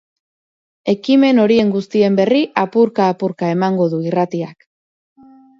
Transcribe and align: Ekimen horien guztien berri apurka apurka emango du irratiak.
Ekimen 0.93 1.41
horien 1.43 1.69
guztien 1.75 2.17
berri 2.21 2.41
apurka 2.63 3.13
apurka 3.17 3.53
emango 3.59 3.89
du 3.95 4.01
irratiak. 4.09 4.71